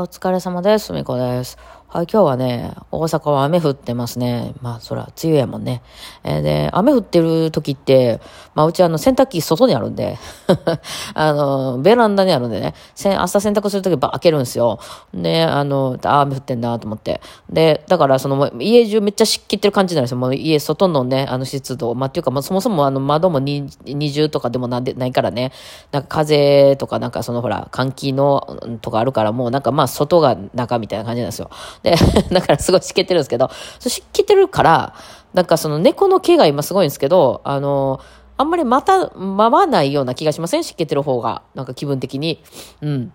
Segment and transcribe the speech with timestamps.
[0.00, 0.92] お疲れ様です。
[0.92, 1.58] みこです。
[1.90, 4.52] はい、今日はね、大阪は雨降ってますね。
[4.60, 5.82] まあ、そら、梅雨やもんね。
[6.22, 8.20] えー、で、雨降ってる時って、
[8.54, 10.18] まあ、うちあの、洗濯機外にあるんで、
[11.14, 14.78] あの、ベランダにあるんでね、せ朝洗濯する時ば開けるんですよ。
[15.14, 17.22] で、あの、あ、雨降ってんなと思って。
[17.48, 20.18] で、だから、その、家中めっちゃ湿気ってる感じなんですよ。
[20.18, 21.94] もう家、外のね、あの湿度。
[21.94, 23.66] まあ、っていうか、まあ、そもそもあの、窓も二
[24.10, 25.52] 重とかでもなんでないからね、
[25.90, 28.46] なんか風とか、なんかその、ほら、換気の、
[28.82, 31.50] とかあるから、もうなんかまあ、外が中みたいな感じなんですよ。
[31.82, 31.94] で、
[32.30, 33.50] だからすごい湿気てるんですけど、
[33.80, 34.94] 湿気てるから、
[35.34, 38.00] なんかその猫の毛が今すごいんですけど、あの、
[38.36, 40.62] あんまりまた、まわないような気がしません？
[40.64, 41.42] 湿気てる方が。
[41.54, 42.42] なんか気分的に。
[42.80, 43.12] うん。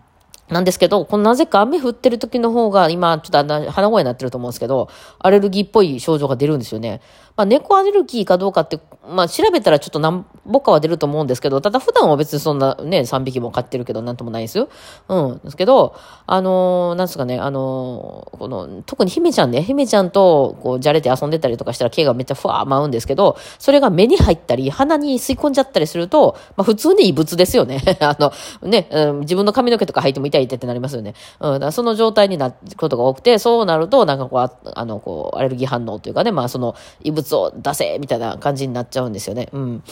[0.50, 7.02] なんですけど、このなぜか雨降ってる時の方が、今、ちょっと鼻声になってると思うんですけど、アレルギーっぽい症状が出るんですよね。
[7.36, 14.70] まあ、猫アレルギーかどうかって、まあ、調べたらちょっと何ぼかは出ると思うんですけど、ただ普段は別にそんなね、3匹も飼ってるけど、なんともないですよ。
[15.08, 15.40] うん。
[15.44, 15.96] ですけど、
[16.28, 27.82] あのー、なんですかね、あのー、この、特に姫ちゃんね、姫ちゃんと、こう、じゃれて遊んでたりとかしたら毛がめっちゃふわー舞うんですけど、それが目に入ったり、鼻に吸い込んじゃったりすると、まあ、普通に異物ですよね。
[28.00, 31.14] あの、ね、うん、自分の髪の毛とか入っても痛いってなりますよね。
[31.40, 31.60] うん。
[31.60, 39.50] だその状態になることが多くて、そうなると、なんかこう、あの、こう、アレルギー反応というかね、まあ、その、異物を出せみたいな感じになっちゃうんですよね。
[39.52, 39.84] うん。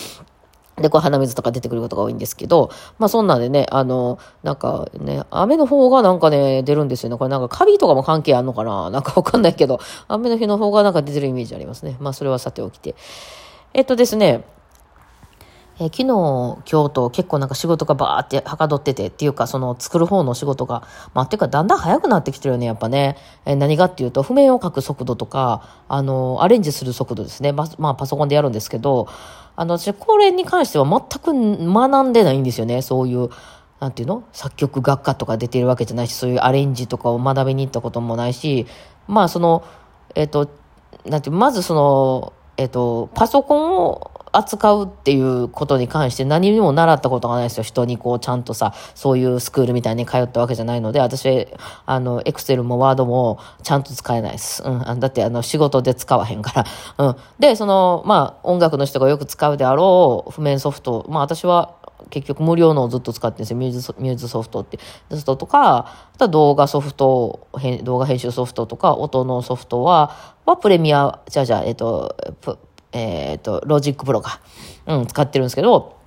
[0.78, 7.18] で、こう鼻水とか出てくることが多いんですけど、まあそんなんでね、あの、なんかね、雨の方がなんかね、出るんですよね。
[7.18, 8.90] これなんかカビとかも関係あんのかな？
[8.90, 11.98] なんかわかんないけど、雨の日の方がなんか出てるイメージありますね。
[12.00, 12.96] まあそれはさておきて。
[13.74, 14.44] えっとですね、
[15.82, 16.06] えー、昨日、
[16.72, 23.18] 今日と結構なんか仕事がバーってはかどっててっていうか、その作る方の仕事が、まあっていうかだんだん早くなってきてるよね、やっぱね。
[23.46, 27.52] えー、何がっていうと、譜面を書く速度とか、あの、アレンジする速度ですね。
[27.52, 29.08] ま、まあパソコンでやるんですけど、
[29.56, 33.30] あの、私、これに関しては全く学んでないんですよね、そういう。
[33.80, 34.24] なんていうの？
[34.32, 38.68] 作曲学科とか出てるわけじゃないし、そういうアレンジとかを学びに行ったこともないし、
[39.08, 39.64] まあその、
[40.14, 40.52] えっ、ー、と、
[41.08, 47.64] なんていう、まずその、えっ、と、パソコンを扱うっていうことに関して何にも習ったことがないですよ。
[47.64, 51.48] 人にこうちゃんとさ、そういうスクールみたいに通ったわけじゃないので、私、
[51.86, 54.64] あの、エクセルもワードもちゃんと使えないです。
[54.64, 55.00] うん。
[55.00, 56.66] だってあの、仕事で使わへんか
[56.98, 57.06] ら。
[57.06, 57.16] うん。
[57.40, 61.06] で、その、まあ、音楽の人がよく使うであろう譜面ソフト。
[61.10, 61.76] まあ、私は
[62.10, 63.58] 結局無料のをずっと使ってるんですよ。
[63.58, 64.80] ミューズミューズソフトって。
[65.10, 67.48] ソフトとか、あとは動画ソフト、
[67.84, 72.16] 動画編集ソフトとか、音のソフトは、はプレミア、じゃあじゃあ、えっ、と、
[72.92, 74.42] えっ、ー、と、ロジックプロか。
[74.88, 76.02] うん、使ってるんですけど、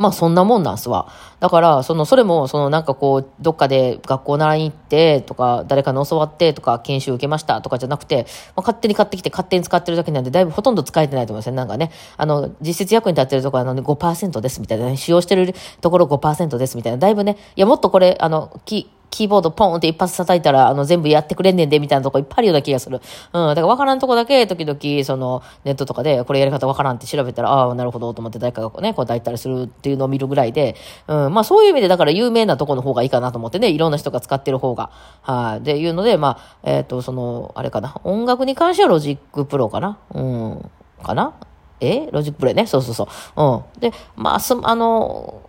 [0.00, 1.12] まあそんなもんなんすわ。
[1.40, 8.24] だから、その、それも、そのなんかこう、どっかで学校習いに行ってとか、誰かに教わってとか、研修受けましたとかじゃなくて、
[8.56, 11.56] まあ、勝手に買ってきて勝手に使ってるだけなんで、だいぶほとんど使えてないと思いますね。
[11.56, 23.00] なんかね、あの、実質役に立ってるところはあの5%ですみたいなね、使用してるところ5%ですみたいな、だいぶね、いやもっとこれ、あの、き、キーボードポンって一発叩いたら、あの、全部やってくれんねんで、みたいなとこいっぱいあるような気がする。
[23.32, 23.48] うん。
[23.48, 30.76] だから分からんとこだけ、時々、その、ネットとかで、これやり方分からんって調べたら、ああ、なるほど、と思って誰かがね、こう抱いたりするっていうのを見るぐらいで、
[31.08, 31.34] うん。
[31.34, 34.90] まあ、そういう意味で、だから有名なとこの方がいいかなと思ってね、いろんな人が使ってる方が。
[35.22, 37.96] はい、で、いうので、まあ、えっ、ー、と、その、あれかな。
[38.04, 39.98] 音楽に関してはロジックプロかな？
[40.14, 40.70] うん。
[41.02, 41.34] かな？
[41.80, 42.08] え？
[42.12, 42.66] ロジックプロね。
[42.66, 43.42] そうそうそう。
[43.42, 43.80] うん。
[43.80, 45.42] で、まあ、す、あの、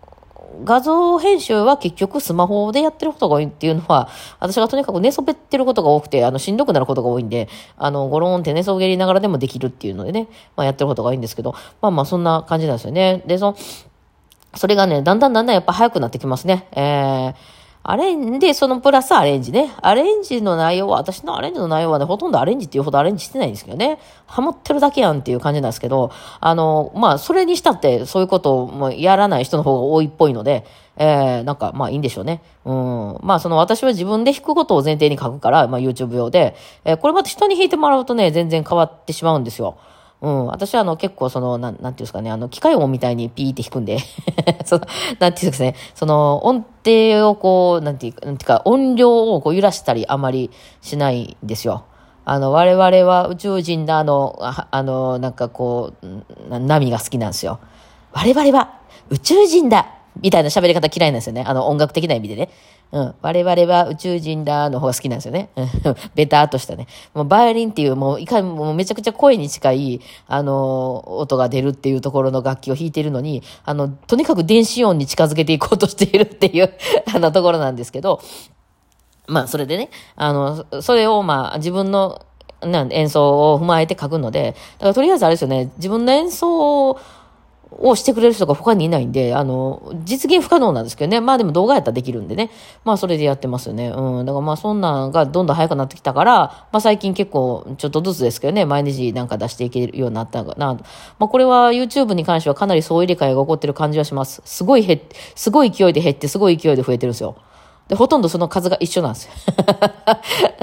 [0.63, 13.23] 画像編集は結局スマホでやってることが多いっていうのは、私がとにかく寝そべってることが多くて、あの、しんどくなることが多いんで、あの、ゴローンって寝そべりながらでもできるっていうのでね、まあやってることが多いんですけど、まあまあそんな感じなんですよね。
[13.25, 13.55] で、その、
[14.55, 16.67] それがね、だんだんだんだんやっぱ早くなってきますね。
[16.73, 17.35] えー、
[17.83, 19.73] アレンジ、で、そのプラスアレンジね。
[19.81, 23.99] アレンジの内容は、私のアレンジの内容はね、ほとんどアレンジっていうほどアレンジしてないんですけどね。
[24.27, 30.63] ハモってるだけやんっていう感じなんですけど、あの、まあ、それにしたってそういうことをもやらない人の方が多いっぽいので、
[30.97, 32.43] えー、なんか、まあいいんでしょうね。
[32.65, 33.17] うん。
[33.23, 36.55] まあその私は自分で弾くことを前提に書くから、まあ YouTube 用で、
[36.85, 39.77] えー、これまた人に弾いてもらうとね、全然変わってしまうんですよ。
[40.21, 40.45] うん。
[40.47, 43.97] 私はあの結構その、なん、なんていうんですかね、あの、機械音みたいにピーって弾くんで
[44.65, 44.85] その、
[45.19, 50.51] なんていうんですかね、その、音程をこう、なんていうか、なんていうか、音量をこう揺らしたりあまり
[50.81, 51.85] しないんですよ。
[52.23, 57.59] あの、我々は宇宙人だ、あの、あの、なんかこう、波が好きなんですよ。
[58.13, 58.79] 我々は
[59.09, 61.43] 宇宙人だみたいな喋り方嫌いなんですよね。
[61.45, 62.49] あの、音楽的な意味でね。
[62.91, 63.15] うん。
[63.21, 65.49] 我々は宇宙人だの方が好きなんですよね。
[66.15, 66.87] ベターとしたね。
[67.13, 76.73] もうバイオリンっていう、もういかにもめちゃくちゃ声に近い、あの、音が出るっていうところの楽器を弾いてるのに、あの、とにかく電子音に近づけていこうとしているっていう
[77.13, 78.21] あのところなんですけど、
[79.27, 82.25] まあ、それでね、あの、それをまあ、自分の、
[82.61, 86.99] なん演奏を踏まえて書くので、だからとりあえずあれですよね、自分の演奏を、
[87.83, 91.19] をしてくれる人が他にいないんで、あの、実現不可能なんですけどね。
[91.19, 92.51] まあでも動画やったらできるんでね。
[92.85, 93.89] まあそれでやってますよね。
[93.89, 94.25] うん。
[94.25, 100.73] だからまあそんなんがどんどん早くなってきたから、まあ最近結構ちょっとずつですけどね、毎日なんか出していけるようになったかな。
[101.19, 104.41] まあこれは YouTube に関してはかなり総入れ替えが起こってる感じはします。
[104.45, 107.35] すごい減って、すごい勢いで減って、すごい勢いで増えてるんですよ。
[107.91, 109.33] で、ほとんどその数が一緒なんですよ。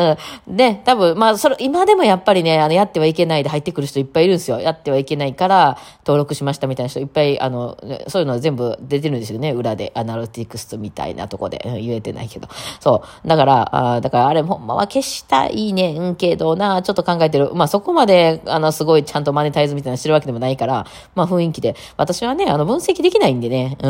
[0.49, 4.61] うん、で、多分、まあ、それ、今でもやっぱりね、あの、やってはいけないで入ってくる人いっぱいいるんですよ。
[4.61, 5.77] やってはいけないから
[6.07, 7.77] 登録しましたみたいな人いっぱい、あの、
[8.07, 9.53] そういうのは全部出てるんですよね。
[9.53, 12.49] 裏で、アナルティクスみたいなとこで、うん、言えてないけど。
[12.81, 13.29] そう。
[13.29, 17.51] だから、あだからあれ、ほんまは消したいねんけどな、ちょっと考えてる。
[17.53, 21.77] まあ、そこまで、あの、すごいちゃんとマネタイズみたいなしてるわけでもないから、まあ、雰囲気で。
[21.99, 23.89] 私はね、あの、分析できないんでね、う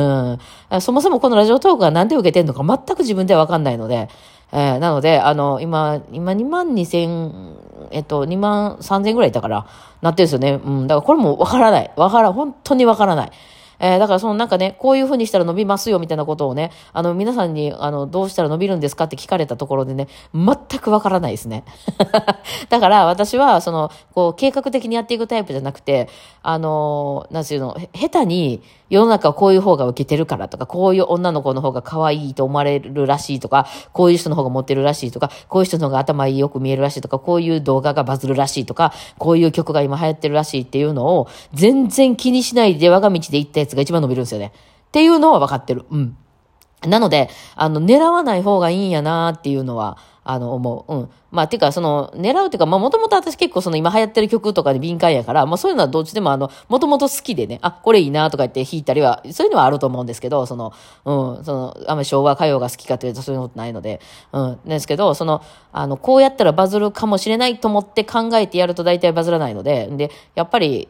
[0.76, 0.81] ん。
[0.81, 4.08] そもそもこのラジオトークがなんで受けてんのか全く自分でわかんないので、
[4.52, 7.56] えー、なので、あの、今、今2万2千、
[7.90, 9.66] えっと、2万3千ぐらいいたから、
[10.00, 10.60] なってるんですよね。
[10.64, 10.86] うん。
[10.86, 11.90] だからこれもわからない。
[11.96, 13.30] わから、本当にわからない。
[13.80, 21.64] えー、だからそのなんかね、こういうふうにしたら伸びますよみたいなことをね、あの、皆さんに、あの、どうしたら伸びるんですかって聞かれたところでね、全くわからないですね。
[22.69, 26.08] だから私は、その、こう、計画的にやっていくタイプじゃなくて、
[26.42, 44.52] あの、なんていうの、下手に、世の中はこういう方が受けてるからとか、こういう女の子の方が可愛いと思われるらしいとか、こういう人の方が持ってるらしいとか、こういう人の方が頭よく見えるらしいとか、こういう動画がバズるらしいとか、こういう曲が今流行ってるらしいっていうのを、全然気にしないで我が道で行ったや率が一番伸びるんですよね。
[44.88, 45.84] っていうのは分かってる。
[45.90, 46.16] うん。
[46.86, 49.98] なので、あの、狙わない方がいいんやなっていうのは、
[50.30, 50.94] あの、思う。
[50.94, 51.10] うん。
[51.30, 60.75] まあ、てか、その、狙うっていうか、まあ、もともと私結構その今流行ってる曲とかに敏感やから、まあ、そういうのはどっちでもあの、もともと好きでね、あ、これいいなとか言って弾いたりは、そういうのはあると思うんですけど、その、
[61.06, 64.02] うん、その、あんまり昭和歌謡が好きかというとそういうことないので、
[64.32, 65.40] うん、ですけど、その、
[65.72, 70.88] あの、こうやったらバズるかもしれないと思って考えてやると大体バズらないので、で、やっぱり、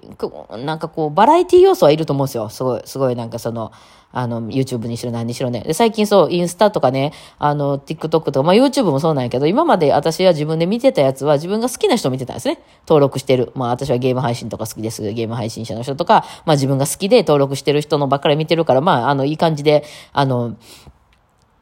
[0.51, 2.49] なんかこう、バラエティ要素はいると思うんですよ。
[2.49, 3.71] すごい、すごいなんかその、
[4.11, 5.61] あの、YouTube にしろ何にしろね。
[5.61, 12.61] で、最近そう、インスタとかね、あの、TikTok とか、まあ YouTube もそうなんやけど、今まで私は自分で見てたやつは自分が好きな人を見てたんですね。
[12.87, 13.53] 登録してる。
[13.55, 15.03] まあ私はゲーム配信とか好きです。
[15.13, 20.57] ゲーム配信者の人とか、まあ自分が好きで登録してる人のばっかり見てるから、まあ、あの、いい感じで、あの、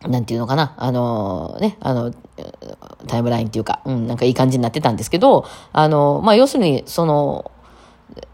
[0.03, 2.13] なんていうのかな、あのね、あの、
[3.09, 7.51] タイムラインっていうか、うん、なんかいい感じになってたんですけど、あの、まあ、要するに、その、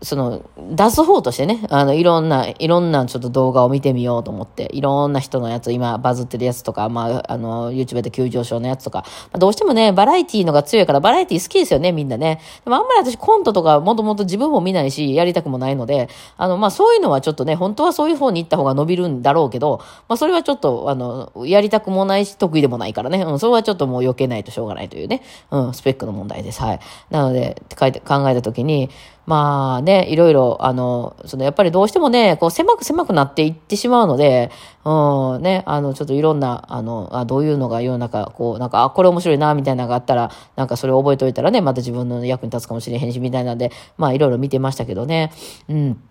[0.02, 12.40] その、出す方としてね、あの、いろんな、いろんなちょっと動画を見てみようと思って、いろんな人のやつ、今バズってるやつとか、まあ、あの、YouTube で急上昇のやつとか、まあ、どうしてもね、バラエティーのが強いから、バラエティー好きですよね、みんなね。
[12.64, 19.78] でもあんまり私コントとかもともと自分も見ないし、やりたくもないので、あの、まあ、そういうのはちょっとね、本当はそういう方に行った方が伸びるんだろうけど、
[20.08, 26.60] まあ、それはちょっと、あの、やりたくもないし、得意でもないからね、うん、それはちょっともう避けないとしょうがないというね、うん、スペックの問題です。
[26.62, 26.80] はい。
[27.10, 28.90] なので、って書いて考えたときに、
[29.24, 34.50] まあね、いろいろ、あの、そのやっぱりどうしてもね、こう狭く狭くなっていってしまうので、
[34.84, 45.30] うん、ね、あの、ちょっといろんな、あの、あどういうのが世の中、こう、なんか、あ、これ面白いな、みたいなのがあったら、なんかそれを覚えておいたらね、また自分の役に立つかもしれへんし、みたいなんで、まあいろいろ見てましたけどね。
[45.68, 46.02] うん。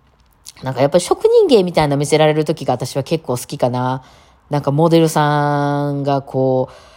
[0.64, 4.04] なんかやっぱり職人芸みたいな見せられる時が私は結構好きかな。
[4.50, 6.91] なんかモデルさんがこう、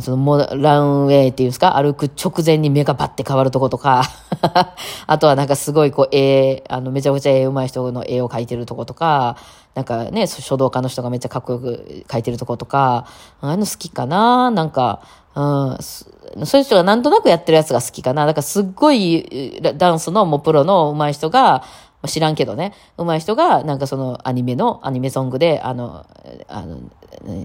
[0.00, 4.02] そのもランウェイっていうんですか、歩く直前に目がバッて変わるとことか。
[5.06, 9.36] あとはなんかすごいこう絵、あのめちゃくちゃ絵上手い人の絵を描いてるとことか、
[9.74, 13.06] なんかね、書道家の人がめっちゃかっこよく描いてるとことか、
[13.40, 14.50] ああいうの好きかな？
[14.50, 15.00] なんか、
[15.34, 18.26] うん、そういう人がなんとなくやってるやつが好きかな？
[18.26, 21.64] だからすっごいダンスのもうプロの上手い人が、
[22.06, 26.06] 知らんけどね、上手い人が、なんかそのアニメの、アニメソングで、あの、
[26.46, 26.78] あの、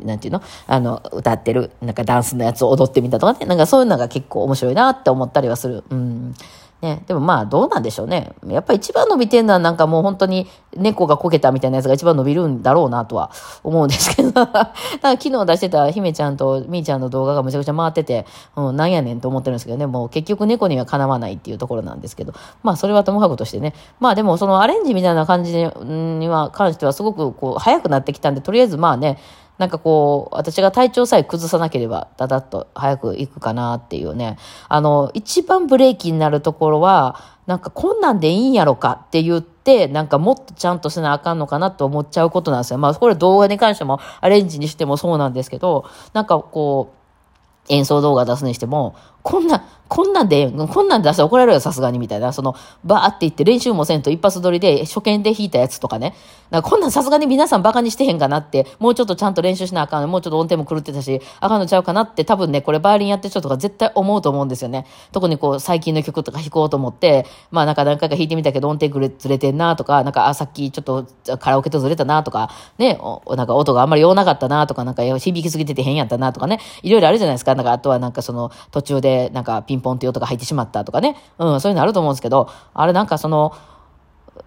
[0.06, 0.42] なんていうの？
[0.68, 5.84] あの、歌ってる、なんかダンスのやつを踊ってみたとかね、なんかそういうのが結構面白いなって思ったりはする。
[5.90, 6.36] うん。
[6.84, 8.34] ね、でもまあどうなんでしょうね。
[8.46, 13.32] やっぱり一番伸びてるのはなんかもう本当に猫がこけたみたいなやつが一番伸びるんだろうなとは
[13.64, 14.32] 思うんですけど。
[14.36, 14.68] だか
[15.02, 18.26] 昨日出してた姫ちゃんとみーちゃんの動画がむちゃくちゃ回ってて、
[18.58, 22.34] うん、なんやねんと思ってるんですけどね、もう結局猫にはかなわないっていうところなんですけど。
[22.64, 23.74] まあそれはともかくとしてね。
[24.02, 29.20] まあでもそのアレンジみたいな感じには関してはすごくこう早くなってきたんで、とりあえずまあね、
[29.58, 34.38] なんかこう、私が体調さえ崩さなければ、だだっと早く行くかなっていうね。
[34.68, 42.80] あの、一番ブレーキになるところは、なんかこんなんでいいんやろかって言って、なんかもっとちゃんとせなあかんのかなと思っちゃうことなんですよ。
[42.80, 47.04] まあこれ動画に関してもアレンジにしてもそうなんですけど、なんかこう、
[47.70, 52.34] 演奏動画出すにしても、こんな、こんなんで、こんなん出したら怒られるよ、さすがに、みたいな。
[52.34, 56.14] その、バーって言って練習もせんと一発撮りで、初見で弾いたやつとかね。
[56.50, 64.86] なんかこんなんさすがに皆さんバカにしてへんかなって、もうちょっとちゃんと練習しなあかん、もうちょっと音程も狂ってたし、あかんのちゃうかなって多分ね、これバイオリンやってる人とか絶対思うと思うんですよね。
[65.12, 71.06] 特にこう、最近の曲とか弾こうと思って、まあなんか何回か弾いてみたけど音程ずれてんなとか、なんか、あ、さっきちょっと
[71.38, 73.00] カラオケとずれたなとか、ね、
[73.30, 77.56] なんか音があんまり弱なかったなとか、なんか響きすぎてて変やったなとかね、いろいろあるじゃないですか。
[77.56, 81.16] なんかあとはなんかその途中でなんかピンポンって音が入ってしまったとかね。
[81.38, 83.54] うん、そういうのあると思うんですけど、あれなんかその、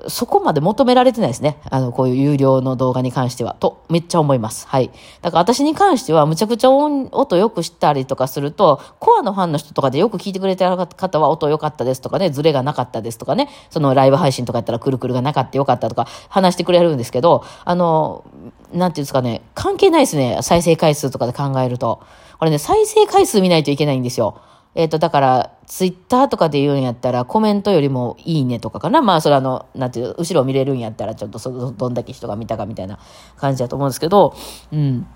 [0.08, 1.58] そこまで求められてないですね。
[1.70, 3.56] あの、こういう有料の動画に関しては。
[3.58, 4.66] と、めっちゃ思います。
[4.66, 4.90] はい。
[5.22, 18.24] だから私に関しては、むちゃくちゃ音、音よくしたりとかすると、コアのファンの人とかでよく聞いてくれてる方は音良かったですとかね、ズレがなかったですとかね、そのライブ配信とかやったらくるくるがなかったよかったとか話してくれるんですけど、あの、
[18.72, 20.38] なんていうんですかね、関係ないですね。
[20.42, 22.00] 再生回数とかで考えると。
[22.38, 24.40] これね、再生回数見ないといけないんですよ。
[24.76, 29.00] えっ、ー、と、だから、ツイッターとかで言うんやったら、コメントよりもいいねとかかな。
[29.00, 32.98] まあ、それあの、なんていう、後ろ見れるんやったら、ちょっとそ、どんだけ人が見たかみたいな
[33.36, 34.36] 感じだと思うんですけど、
[34.70, 35.06] うん。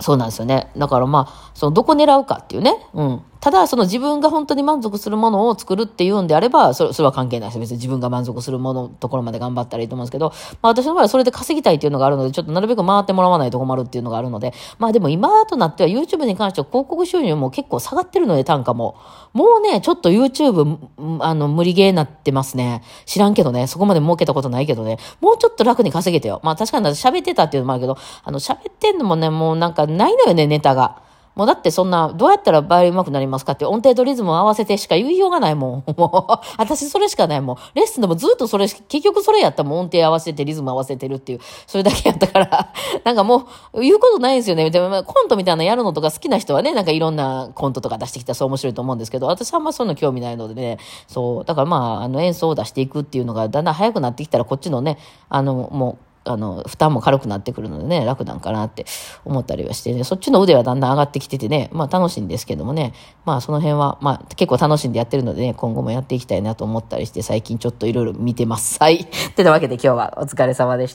[0.00, 0.70] そうなんですよね。
[0.76, 2.86] だからまあ、そのどこ狙うかっていうね。
[2.92, 3.22] うん。
[3.40, 7.58] ただ、その自分が本当に満足するものを作るっていうんであれば、それは関係ないです。
[7.58, 18.96] 別に自分が満足するもの、ところまで頑張ったらいいと思うんですけど、まあ私の場合はそれで稼ぎたいっていうのがあるので、ちょっとなるべく回ってもらわないと困るっていうのがあるので、まあでも今となっては YouTube に関しては広告収入も結構下がってるので、単価も。
[19.32, 20.78] もうね、ちょっと YouTube、
[21.20, 22.82] あの、無理ゲーになってますね。
[23.06, 26.40] 知らんけどね、そこまで儲けたことないけどね、もうちょっと楽に稼げてよ。
[26.42, 31.07] まあ確かに喋ってたっていうのもあるけど、あの、喋ってんのもね、もうなんかないのよね、ネタが。
[31.38, 35.94] もうだってそんな、どうやったらバイオリン上手くなりますかって音程とリズムを合わせてしか言いようがないもん。
[35.96, 37.56] もう、私それしかないもん。
[37.74, 39.78] レッスンでもずっとそれ、結局それやったもん。
[39.82, 42.72] 音程合わせてリズム合わせてるっていう、それだけやったから、
[43.04, 44.68] なんかもう、言うことないんですよね。
[44.70, 58.86] でもコントみたいなのやるのとか好きな人はね、なんかいろんなコントとか出してきたらそう面白いと思うんですけど、私あんまそういうの興味ないのでね、そう、だからまあ、あの演奏を出していくっていうのがだんだん早くなってきたらこっちのね、あの、もう、あの、負担も軽くなってくるのでね、楽なんかなって
[59.24, 62.92] 思ったりはしてね、そっちの腕はだんだん上がってきててね、まあ楽しいんですけどもね、
[63.24, 68.78] まあその辺は、まあ結構楽しんでやってるのでね、今後もやっていきたいなと思ったりして、最近ちょっといろいろ見てます。
[68.80, 69.06] はい。
[69.34, 70.86] というわけで今日はお疲れ様でした。